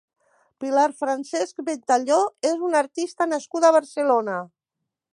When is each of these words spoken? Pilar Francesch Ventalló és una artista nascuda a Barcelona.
Pilar 0.63 0.85
Francesch 1.01 1.61
Ventalló 1.69 2.19
és 2.53 2.65
una 2.71 2.83
artista 2.85 3.31
nascuda 3.35 3.71
a 3.71 3.77
Barcelona. 3.81 4.41